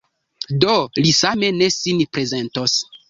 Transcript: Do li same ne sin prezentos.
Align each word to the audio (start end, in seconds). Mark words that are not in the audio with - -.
Do 0.63 0.73
li 1.03 1.13
same 1.19 1.53
ne 1.59 1.67
sin 1.77 2.01
prezentos. 2.17 2.79